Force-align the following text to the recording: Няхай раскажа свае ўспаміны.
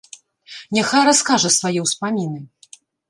Няхай 0.77 1.03
раскажа 1.09 1.49
свае 1.57 1.73
ўспаміны. 1.85 2.41